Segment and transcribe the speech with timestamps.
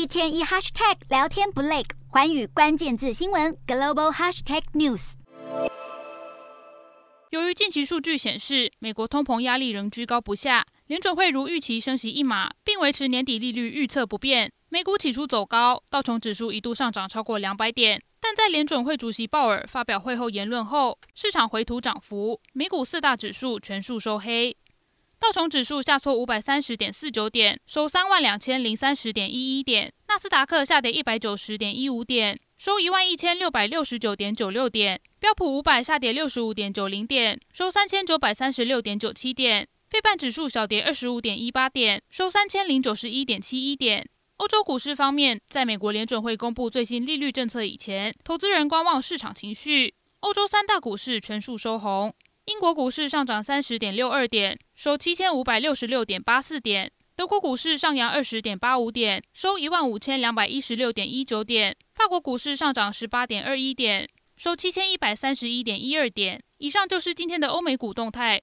[0.00, 5.12] 一天一 hashtag 聊天不累，环宇关键字新闻 global hashtag news。
[7.28, 14.50] 由于近期数据显示，美国通膨压力仍居高不下，联准会如预期升息一码，并维持年底利率预测不变。
[14.70, 24.56] 美股起初走高，道琼指数一度上涨超过两百点，但在联准会主席鲍尔发表会后言论后，市场回吐涨幅，美股四大指数全数收黑。
[25.20, 44.08] 道琼指数下挫五百三十点四九点，收三万两千零三十点一一点；纳斯达克下跌一百九十点一五点，收一万一千六百六十九点九六点；标普五百下跌六十五点九零点，收三千九百三十六点九七点；费半指数小跌二十五点一八点，收三千零九十一点七一点。
[44.38, 52.14] 欧洲股市方面，在美国联准会公布最新利率政策以前，投资人观望市场情绪，欧洲三大股市全数收红。
[52.46, 64.08] 英国股市上涨三十点六二点，收七千五百六十六点八四点；德国股市上扬二十点八五点，收一万五千两百一十六点一九点；法国股市上涨十八点二一点，
[64.38, 66.42] 收七千一百三十一点一二点。
[66.56, 68.38] 以上就是今天的欧美股动态，